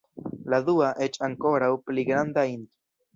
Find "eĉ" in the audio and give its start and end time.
1.07-1.19